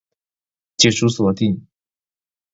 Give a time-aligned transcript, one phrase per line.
[0.77, 1.67] 解除鎖定